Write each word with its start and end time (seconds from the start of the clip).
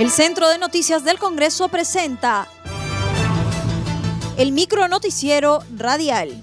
El 0.00 0.10
Centro 0.10 0.48
de 0.48 0.56
Noticias 0.56 1.04
del 1.04 1.18
Congreso 1.18 1.68
presenta 1.68 2.48
el 4.38 4.50
micro 4.50 4.88
noticiero 4.88 5.62
radial. 5.76 6.42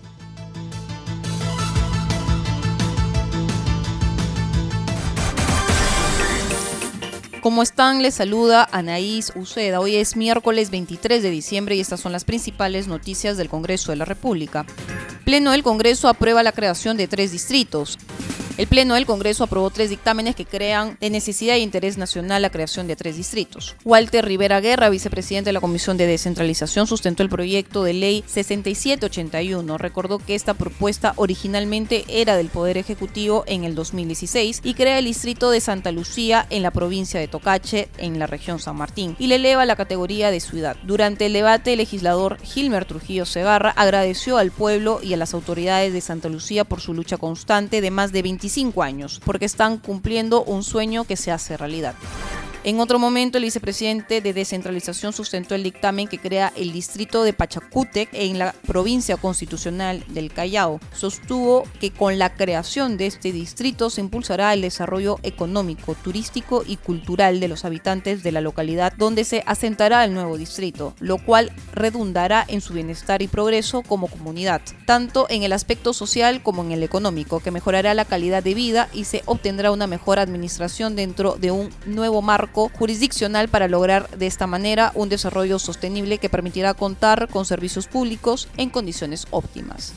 ¿Cómo 7.42 7.64
están? 7.64 8.04
Les 8.04 8.14
saluda 8.14 8.70
Anaís 8.72 9.34
Uceda. 9.36 9.80
Hoy 9.80 9.96
es 9.96 10.16
miércoles 10.16 10.70
23 10.70 11.24
de 11.24 11.32
diciembre 11.32 11.76
y 11.76 11.80
estas 11.80 12.00
son 12.00 12.12
las 12.12 12.26
principales 12.26 12.88
noticias 12.88 13.38
del 13.38 13.50
Congreso 13.50 13.92
de 13.92 13.98
la 13.98 14.06
República. 14.06 14.68
Pleno 15.26 15.50
del 15.50 15.64
Congreso 15.64 16.10
aprueba 16.10 16.44
la 16.44 16.52
creación 16.52 16.96
de 16.96 17.08
tres 17.08 17.32
distritos. 17.32 17.98
El 18.58 18.66
Pleno 18.66 18.96
del 18.96 19.06
Congreso 19.06 19.44
aprobó 19.44 19.70
tres 19.70 19.92
dictámenes 19.92 20.36
que 20.36 20.44
crean 20.44 20.98
de 21.00 21.12
necesidad 21.12 21.58
e 21.58 21.60
interés 21.60 22.00
nacional 22.00 22.42
la 22.42 22.50
creación 22.50 22.88
de 22.88 22.96
tres 22.96 23.16
distritos. 23.16 23.76
Walter 23.86 24.26
Rivera 24.26 24.62
Guerra, 24.62 24.90
vicepresidente 24.90 25.50
de 25.50 25.54
la 25.54 25.62
Comisión 25.62 25.96
de 25.96 26.08
Descentralización, 26.08 26.88
sustentó 26.88 27.22
el 27.22 27.30
proyecto 27.30 27.84
de 27.84 27.94
ley 27.94 28.24
6781. 28.26 29.78
Recordó 29.78 30.18
que 30.18 30.34
esta 30.34 30.56
propuesta 30.56 31.14
originalmente 31.18 32.04
era 32.08 32.36
del 32.36 32.50
Poder 32.50 32.80
Ejecutivo 32.80 33.44
en 33.46 33.64
el 33.64 33.76
2016 33.76 34.62
y 34.64 34.74
crea 34.74 34.98
el 34.98 35.06
distrito 35.06 35.52
de 35.52 35.62
Santa 35.62 35.92
Lucía 35.92 36.48
en 36.50 36.64
la 36.64 36.72
provincia 36.72 37.20
de 37.20 37.28
Tocache, 37.28 37.90
en 38.00 38.18
la 38.18 38.26
región 38.26 38.58
San 38.58 38.76
Martín, 38.76 39.16
y 39.20 39.28
le 39.28 39.36
eleva 39.36 39.68
la 39.68 39.76
categoría 39.76 40.32
de 40.32 40.40
ciudad. 40.40 40.78
Durante 40.82 41.28
el 41.28 41.34
debate, 41.34 41.74
el 41.74 41.78
legislador 41.78 42.40
Gilmer 42.42 42.86
Trujillo 42.86 43.28
Segarra 43.28 43.70
agradeció 43.70 44.40
al 44.40 44.50
pueblo 44.50 45.00
y 45.04 45.14
a 45.14 45.18
las 45.18 45.36
autoridades 45.36 45.94
de 45.94 46.02
Santa 46.02 46.28
Lucía 46.28 46.64
por 46.64 46.82
su 46.82 46.96
lucha 46.96 47.18
constante 47.18 47.82
de 47.82 47.92
más 47.92 48.12
de 48.12 48.24
25 48.24 48.47
años, 48.84 49.22
porque 49.24 49.46
están 49.46 49.78
cumpliendo 49.78 50.44
un 50.44 50.64
sueño 50.64 51.04
que 51.04 51.18
se 51.18 51.32
hace 51.32 51.58
realidad. 51.58 51.96
En 52.68 52.82
otro 52.82 53.00
momento, 53.00 53.38
el 53.38 53.46
vicepresidente 53.46 54.20
de 54.20 54.34
descentralización 54.34 55.14
sustentó 55.14 55.56
el 55.56 55.64
dictamen 55.64 56.10
que 56.10 56.20
crea 56.20 56.52
el 56.58 56.74
distrito 56.74 57.24
de 57.24 57.32
Pachacútec 57.32 58.10
en 58.12 58.38
la 58.40 58.54
provincia 58.68 59.16
constitucional 59.16 60.04
del 60.10 60.34
Callao. 60.34 60.82
Sostuvo 60.92 61.64
que 61.80 61.92
con 61.92 62.20
la 62.20 62.34
creación 62.34 62.98
de 62.98 63.06
este 63.06 63.32
distrito 63.32 63.90
se 63.90 64.02
impulsará 64.02 64.54
el 64.54 64.64
desarrollo 64.64 65.18
económico, 65.24 65.96
turístico 65.96 66.62
y 66.68 66.76
cultural 66.76 67.40
de 67.40 67.48
los 67.48 67.64
habitantes 67.64 68.22
de 68.22 68.34
la 68.34 68.42
localidad 68.42 68.92
donde 68.98 69.24
se 69.24 69.44
asentará 69.46 70.04
el 70.04 70.14
nuevo 70.14 70.38
distrito, 70.38 70.94
lo 71.00 71.20
cual 71.20 71.54
redundará 71.72 72.44
en 72.50 72.60
su 72.60 72.74
bienestar 72.74 73.22
y 73.22 73.30
progreso 73.30 73.82
como 73.82 74.08
comunidad, 74.08 74.62
tanto 74.86 75.26
en 75.30 75.44
el 75.44 75.54
aspecto 75.54 75.94
social 75.94 76.44
como 76.44 76.66
en 76.66 76.74
el 76.74 76.84
económico, 76.84 77.40
que 77.40 77.50
mejorará 77.50 77.94
la 77.94 78.04
calidad 78.04 78.44
de 78.44 78.56
vida 78.56 78.90
y 78.92 79.06
se 79.06 79.24
obtendrá 79.26 79.72
una 79.72 79.88
mejor 79.88 80.20
administración 80.20 80.98
dentro 80.98 81.38
de 81.38 81.52
un 81.52 81.70
nuevo 81.86 82.22
marco 82.22 82.57
jurisdiccional 82.68 83.48
para 83.48 83.68
lograr 83.68 84.10
de 84.10 84.28
esta 84.28 84.48
manera 84.48 84.92
un 84.96 85.10
desarrollo 85.10 85.60
sostenible 85.60 86.18
que 86.18 86.30
permitirá 86.30 86.74
contar 86.74 87.28
con 87.28 87.46
servicios 87.46 87.88
públicos 87.88 88.48
en 88.58 88.70
condiciones 88.70 89.28
óptimas. 89.30 89.94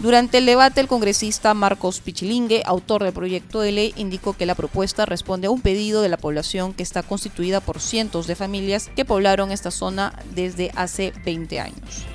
Durante 0.00 0.38
el 0.38 0.46
debate, 0.46 0.80
el 0.80 0.88
congresista 0.88 1.54
Marcos 1.54 2.00
Pichilingue, 2.00 2.62
autor 2.66 3.04
del 3.04 3.12
proyecto 3.12 3.60
de 3.60 3.72
ley, 3.72 3.94
indicó 3.96 4.32
que 4.32 4.44
la 4.44 4.56
propuesta 4.56 5.06
responde 5.06 5.46
a 5.46 5.50
un 5.50 5.60
pedido 5.60 6.02
de 6.02 6.08
la 6.08 6.16
población 6.16 6.74
que 6.74 6.82
está 6.82 7.02
constituida 7.02 7.60
por 7.60 7.80
cientos 7.80 8.26
de 8.26 8.34
familias 8.34 8.90
que 8.96 9.04
poblaron 9.04 9.52
esta 9.52 9.70
zona 9.70 10.12
desde 10.34 10.72
hace 10.74 11.12
20 11.24 11.60
años. 11.60 12.13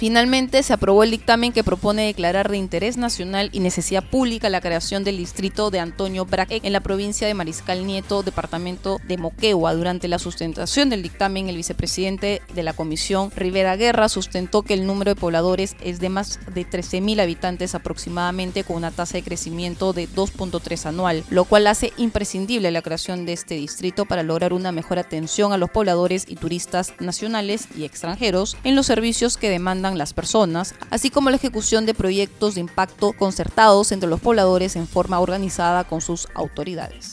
Finalmente, 0.00 0.62
se 0.62 0.72
aprobó 0.72 1.04
el 1.04 1.10
dictamen 1.10 1.52
que 1.52 1.62
propone 1.62 2.06
declarar 2.06 2.50
de 2.50 2.56
interés 2.56 2.96
nacional 2.96 3.50
y 3.52 3.60
necesidad 3.60 4.02
pública 4.02 4.48
la 4.48 4.62
creación 4.62 5.04
del 5.04 5.18
distrito 5.18 5.70
de 5.70 5.78
Antonio 5.78 6.24
Braque 6.24 6.58
en 6.62 6.72
la 6.72 6.80
provincia 6.80 7.26
de 7.26 7.34
Mariscal 7.34 7.86
Nieto, 7.86 8.22
departamento 8.22 8.98
de 9.06 9.18
Moquegua. 9.18 9.74
Durante 9.74 10.08
la 10.08 10.18
sustentación 10.18 10.88
del 10.88 11.02
dictamen, 11.02 11.50
el 11.50 11.56
vicepresidente 11.56 12.40
de 12.54 12.62
la 12.62 12.72
comisión, 12.72 13.30
Rivera 13.36 13.76
Guerra, 13.76 14.08
sustentó 14.08 14.62
que 14.62 14.72
el 14.72 14.86
número 14.86 15.10
de 15.10 15.20
pobladores 15.20 15.76
es 15.82 16.00
de 16.00 16.08
más 16.08 16.40
de 16.54 16.66
13.000 16.66 17.20
habitantes 17.20 17.74
aproximadamente, 17.74 18.64
con 18.64 18.76
una 18.76 18.92
tasa 18.92 19.18
de 19.18 19.22
crecimiento 19.22 19.92
de 19.92 20.08
2.3 20.08 20.86
anual, 20.86 21.24
lo 21.28 21.44
cual 21.44 21.66
hace 21.66 21.92
imprescindible 21.98 22.70
la 22.70 22.80
creación 22.80 23.26
de 23.26 23.34
este 23.34 23.56
distrito 23.56 24.06
para 24.06 24.22
lograr 24.22 24.54
una 24.54 24.72
mejor 24.72 24.98
atención 24.98 25.52
a 25.52 25.58
los 25.58 25.68
pobladores 25.68 26.24
y 26.26 26.36
turistas 26.36 26.94
nacionales 27.00 27.68
y 27.76 27.84
extranjeros 27.84 28.56
en 28.64 28.76
los 28.76 28.86
servicios 28.86 29.36
que 29.36 29.50
demandan 29.50 29.89
las 29.98 30.12
personas, 30.12 30.74
así 30.90 31.10
como 31.10 31.30
la 31.30 31.36
ejecución 31.36 31.86
de 31.86 31.94
proyectos 31.94 32.54
de 32.54 32.60
impacto 32.60 33.12
concertados 33.12 33.92
entre 33.92 34.08
los 34.08 34.20
pobladores 34.20 34.76
en 34.76 34.86
forma 34.86 35.20
organizada 35.20 35.84
con 35.84 36.00
sus 36.00 36.28
autoridades. 36.34 37.12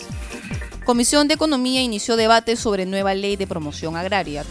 Comisión 0.85 1.27
de 1.27 1.33
Economía 1.33 1.81
inició 1.81 2.15
debate 2.15 2.55
sobre 2.55 2.85
nueva 2.85 3.13
ley 3.13 3.35
de 3.35 3.45
promoción 3.47 3.97
agraria. 3.97 4.45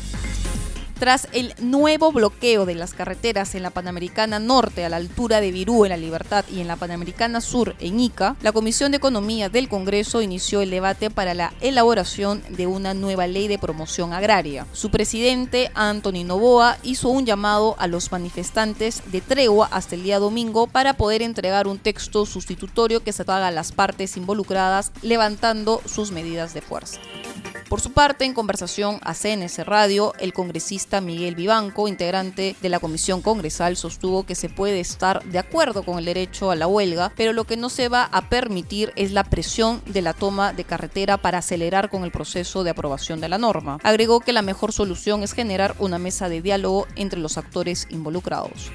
Tras 0.99 1.29
el 1.33 1.53
nuevo 1.61 2.11
bloqueo 2.11 2.65
de 2.65 2.75
las 2.75 2.95
carreteras 2.95 3.55
en 3.55 3.63
la 3.63 3.69
Panamericana 3.69 4.39
Norte 4.39 4.83
a 4.83 4.89
la 4.89 4.97
altura 4.97 5.43
de 5.43 5.51
Virú 5.51 5.85
en 5.85 5.91
la 5.91 5.99
Libertad 5.99 6.47
y 6.51 6.61
en 6.61 6.69
la 6.69 6.77
Panamericana 6.77 7.43
Sur 7.43 7.77
en 7.81 8.01
Ica, 8.01 8.35
la 8.41 8.53
Comisión 8.53 8.93
de 8.93 8.97
Economía 8.97 9.51
del 9.51 9.69
Congreso 9.69 10.23
inició 10.23 10.63
el 10.63 10.71
debate 10.71 11.11
para 11.11 11.35
la 11.35 11.53
elaboración 11.61 12.43
de 12.49 12.67
una 12.67 12.95
nueva 12.95 13.27
ley 13.27 13.47
de 13.47 13.59
promoción 13.59 14.15
agraria. 14.15 14.67
Su 14.73 14.91
presidente, 14.91 15.71
Anthony 15.75 16.25
Novoa, 16.25 16.79
hizo 16.83 17.11
un 17.11 17.27
llamado 17.27 17.77
a 17.79 17.89
los 17.89 18.11
manifestantes 18.11 19.03
de 19.13 19.21
tregua 19.21 19.69
hasta 19.71 19.97
el 19.97 20.03
día 20.03 20.19
domingo 20.19 20.67
para 20.67 20.95
poder 20.95 21.21
entregar 21.21 21.67
un 21.67 21.79
texto 21.79 22.25
sustitutorio 22.25 23.03
que 23.03 23.13
satisfaga 23.13 23.49
a 23.49 23.51
las 23.51 23.73
partes 23.73 24.17
involucradas, 24.17 24.93
levantando 25.03 25.83
sus 25.85 26.13
medidas 26.13 26.55
de 26.55 26.61
fuerza. 26.61 27.01
Por 27.77 27.83
su 27.83 27.93
parte, 27.93 28.25
en 28.25 28.33
conversación 28.33 29.01
a 29.03 29.13
CNS 29.13 29.67
Radio, 29.67 30.15
el 30.19 30.33
congresista 30.33 31.03
Miguel 31.03 31.35
Vivanco, 31.35 31.89
integrante 31.89 32.57
de 32.63 32.69
la 32.71 32.81
Comisión 32.81 33.21
Congresal, 33.21 33.77
sostuvo 33.77 34.25
que 34.25 34.35
se 34.35 34.49
puede 34.49 34.81
estar 34.81 35.23
de 35.25 35.39
acuerdo 35.39 35.83
con 35.83 35.99
el 35.99 36.07
derecho 36.07 36.51
a 36.51 36.57
la 36.57 36.67
huelga, 36.67 37.13
pero 37.19 37.35
lo 37.35 37.45
que 37.45 37.59
no 37.59 37.69
se 37.69 37.91
va 37.91 38.05
a 38.05 38.31
permitir 38.31 38.95
es 38.97 39.13
la 39.13 39.25
presión 39.25 39.83
de 39.85 40.01
la 40.01 40.15
toma 40.15 40.55
de 40.55 40.65
carretera 40.65 41.19
para 41.19 41.37
acelerar 41.37 41.91
con 41.91 42.05
el 42.05 42.13
proceso 42.13 42.65
de 42.65 42.71
aprobación 42.71 43.21
de 43.21 43.29
la 43.29 43.37
norma. 43.37 43.79
Agregó 43.83 44.21
que 44.21 44.33
la 44.33 44.41
mejor 44.41 44.73
solución 44.73 45.23
es 45.23 45.35
generar 45.35 45.75
una 45.79 45.99
mesa 45.99 46.31
de 46.31 46.41
diálogo 46.41 46.87
entre 46.97 47.21
los 47.21 47.37
actores 47.37 47.89
involucrados. 47.91 48.71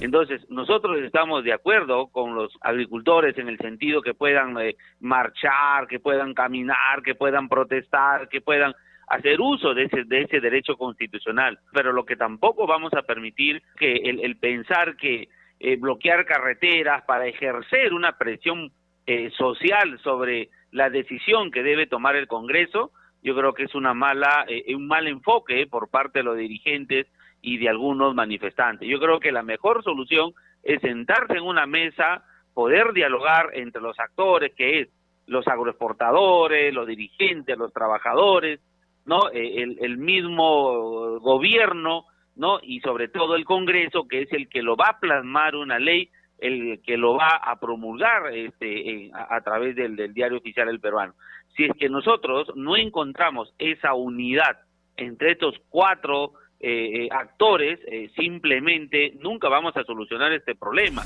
Entonces, 0.00 0.42
nosotros 0.50 0.98
estamos 0.98 1.42
de 1.42 1.54
acuerdo 1.54 2.08
con 2.08 2.34
los 2.34 2.52
agricultores 2.60 3.36
en 3.38 3.48
el 3.48 3.56
sentido 3.56 4.02
que 4.02 4.12
puedan 4.12 4.58
eh, 4.60 4.76
marchar, 5.00 5.86
que 5.88 6.00
puedan 6.00 6.34
caminar, 6.34 7.02
que 7.02 7.14
puedan 7.14 7.48
protestar, 7.48 8.28
que 8.28 8.42
puedan 8.42 8.74
hacer 9.08 9.40
uso 9.40 9.72
de 9.72 9.84
ese, 9.84 10.04
de 10.04 10.22
ese 10.22 10.40
derecho 10.40 10.76
constitucional. 10.76 11.58
Pero 11.72 11.92
lo 11.92 12.04
que 12.04 12.16
tampoco 12.16 12.66
vamos 12.66 12.92
a 12.92 13.02
permitir 13.02 13.62
que 13.78 13.94
el, 13.94 14.36
pensar 14.36 14.96
que 14.96 15.28
eh, 15.60 15.76
bloquear 15.76 16.26
carreteras 16.26 17.02
para 17.04 17.26
ejercer 17.26 17.94
una 17.94 18.18
presión 18.18 18.70
eh, 19.06 19.30
social 19.30 19.98
sobre 20.02 20.50
la 20.72 20.90
decisión 20.90 21.50
que 21.50 21.62
debe 21.62 21.86
tomar 21.86 22.16
el 22.16 22.26
Congreso, 22.26 22.90
yo 23.22 23.34
creo 23.34 23.54
que 23.54 23.62
es 23.62 23.74
una 23.74 23.94
mala, 23.94 24.44
un 24.68 24.86
mal 24.86 25.08
enfoque 25.08 25.66
por 25.66 25.88
parte 25.88 26.18
de 26.18 26.24
los 26.24 26.36
dirigentes 26.36 27.06
y 27.46 27.58
de 27.58 27.68
algunos 27.68 28.12
manifestantes. 28.12 28.88
Yo 28.88 28.98
creo 28.98 29.20
que 29.20 29.30
la 29.30 29.44
mejor 29.44 29.84
solución 29.84 30.34
es 30.64 30.80
sentarse 30.80 31.34
en 31.34 31.44
una 31.44 31.64
mesa, 31.64 32.24
poder 32.52 32.92
dialogar 32.92 33.50
entre 33.54 33.80
los 33.80 33.96
actores, 34.00 34.52
que 34.56 34.80
es 34.80 34.88
los 35.28 35.46
agroexportadores, 35.46 36.74
los 36.74 36.88
dirigentes, 36.88 37.56
los 37.56 37.72
trabajadores, 37.72 38.58
¿no? 39.04 39.30
E, 39.30 39.62
el, 39.62 39.78
el 39.80 39.96
mismo 39.96 41.20
gobierno, 41.20 42.06
¿no? 42.34 42.58
Y 42.64 42.80
sobre 42.80 43.06
todo 43.06 43.36
el 43.36 43.44
Congreso, 43.44 44.08
que 44.08 44.22
es 44.22 44.32
el 44.32 44.48
que 44.48 44.62
lo 44.62 44.74
va 44.74 44.88
a 44.88 44.98
plasmar 44.98 45.54
una 45.54 45.78
ley, 45.78 46.10
el 46.38 46.80
que 46.82 46.96
lo 46.96 47.14
va 47.14 47.28
a 47.28 47.60
promulgar 47.60 48.34
este, 48.34 49.08
a, 49.14 49.36
a, 49.36 49.40
través 49.42 49.76
del, 49.76 49.94
del 49.94 50.12
diario 50.12 50.38
oficial 50.38 50.68
el 50.68 50.80
peruano. 50.80 51.14
Si 51.56 51.62
es 51.62 51.72
que 51.78 51.88
nosotros 51.88 52.50
no 52.56 52.76
encontramos 52.76 53.54
esa 53.60 53.94
unidad 53.94 54.58
entre 54.96 55.30
estos 55.30 55.54
cuatro 55.68 56.32
eh, 56.58 57.04
eh, 57.04 57.08
actores, 57.10 57.78
eh, 57.86 58.10
simplemente 58.16 59.12
nunca 59.20 59.48
vamos 59.48 59.76
a 59.76 59.84
solucionar 59.84 60.32
este 60.32 60.54
problema. 60.54 61.04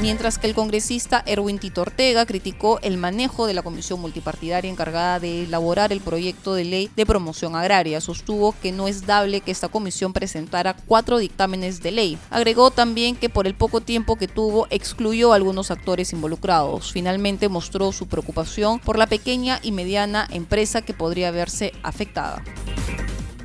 Mientras 0.00 0.38
que 0.38 0.46
el 0.46 0.54
congresista 0.54 1.24
Erwin 1.26 1.58
Tito 1.58 1.82
Ortega 1.82 2.24
criticó 2.24 2.78
el 2.82 2.98
manejo 2.98 3.48
de 3.48 3.54
la 3.54 3.62
comisión 3.62 4.00
multipartidaria 4.00 4.70
encargada 4.70 5.18
de 5.18 5.42
elaborar 5.42 5.90
el 5.90 6.00
proyecto 6.00 6.54
de 6.54 6.64
ley 6.64 6.88
de 6.94 7.04
promoción 7.04 7.56
agraria. 7.56 8.00
Sostuvo 8.00 8.54
que 8.62 8.70
no 8.70 8.86
es 8.86 9.06
dable 9.06 9.40
que 9.40 9.50
esta 9.50 9.68
comisión 9.68 10.12
presentara 10.12 10.76
cuatro 10.86 11.18
dictámenes 11.18 11.82
de 11.82 11.90
ley. 11.90 12.18
Agregó 12.30 12.70
también 12.70 13.16
que 13.16 13.28
por 13.28 13.48
el 13.48 13.54
poco 13.54 13.80
tiempo 13.80 14.16
que 14.16 14.28
tuvo 14.28 14.68
excluyó 14.70 15.32
a 15.32 15.36
algunos 15.36 15.72
actores 15.72 16.12
involucrados. 16.12 16.92
Finalmente 16.92 17.48
mostró 17.48 17.90
su 17.90 18.08
preocupación 18.08 18.78
por 18.78 18.98
la 18.98 19.08
pequeña 19.08 19.58
y 19.64 19.72
mediana 19.72 20.28
empresa 20.30 20.82
que 20.82 20.94
podría 20.94 21.32
verse 21.32 21.72
afectada 21.82 22.44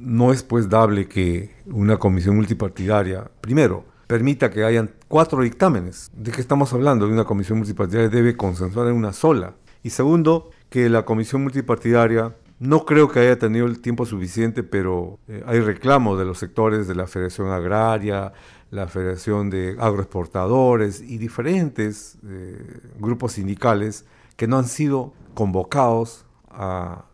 no 0.04 0.32
es 0.34 0.44
pues 0.44 0.70
dable 0.70 1.08
que 1.08 1.52
una 1.66 1.98
comisión 1.98 2.36
multipartidaria, 2.36 3.32
primero, 3.42 3.86
permita 4.08 4.50
que 4.52 4.64
hayan 4.64 4.92
cuatro 5.08 5.42
dictámenes. 5.42 6.12
¿De 6.14 6.32
qué 6.32 6.42
estamos 6.42 6.74
hablando? 6.74 7.08
De 7.08 7.14
una 7.14 7.24
comisión 7.24 7.58
multipartidaria 7.58 8.10
debe 8.10 8.36
consensuar 8.36 8.88
en 8.88 8.96
una 8.96 9.14
sola. 9.14 9.56
Y 9.82 9.90
segundo, 9.90 10.50
que 10.70 10.90
la 10.90 11.06
comisión 11.06 11.44
multipartidaria 11.44 12.36
No 12.60 12.86
creo 12.86 13.10
que 13.10 13.20
haya 13.20 13.38
tenido 13.38 13.66
el 13.66 13.82
tiempo 13.82 14.06
suficiente, 14.06 14.64
pero 14.64 15.20
eh, 15.28 15.44
hay 15.46 15.60
reclamos 15.60 16.18
de 16.18 16.24
los 16.24 16.38
sectores 16.38 16.88
de 16.88 16.96
la 16.96 17.08
Federación 17.08 17.50
Agraria, 17.50 18.32
la 18.72 18.88
Federación 18.88 19.50
de 19.50 19.76
Agroexportadores 19.80 21.02
y 21.02 21.18
diferentes 21.18 22.18
eh, 22.26 22.80
grupos 23.00 23.34
sindicales 23.34 24.06
que 24.36 24.48
no 24.48 24.58
han 24.58 24.68
sido 24.68 25.14
convocados 25.34 26.26
a, 26.50 27.06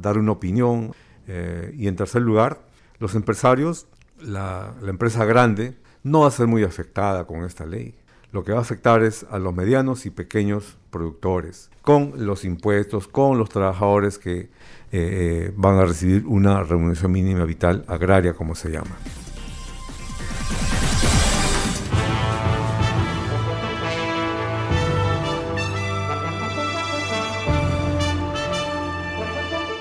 dar 0.00 0.18
una 0.18 0.32
opinión. 0.32 0.92
Eh, 1.26 1.74
y 1.76 1.88
en 1.88 1.96
tercer 1.96 2.22
lugar, 2.22 2.60
los 2.98 3.14
empresarios, 3.14 3.86
la, 4.20 4.74
empresa 4.86 5.24
grande, 5.24 5.74
no 6.02 6.20
va 6.20 6.28
a 6.28 6.30
ser 6.30 6.46
muy 6.46 6.64
afectada 6.64 7.24
con 7.26 7.44
esta 7.44 7.66
ley. 7.66 7.94
Lo 8.32 8.44
que 8.44 8.52
va 8.52 8.58
a 8.58 8.62
afectar 8.62 9.02
es 9.02 9.26
a 9.30 9.38
los 9.38 9.54
medianos 9.54 10.06
y 10.06 10.10
pequeños 10.10 10.76
productores, 10.90 11.70
con 11.82 12.12
los 12.24 12.44
impuestos, 12.44 13.08
con 13.08 13.38
los 13.38 13.48
trabajadores 13.48 14.18
que 14.18 14.38
eh, 14.38 14.48
eh, 14.92 15.52
van 15.56 15.78
a 15.78 15.84
recibir 15.84 16.24
una 16.26 16.62
remuneración 16.62 17.12
mínima 17.12 17.44
vital 17.44 17.84
agraria, 17.88 18.34
como 18.34 18.54
se 18.54 18.70
llama. 18.70 18.96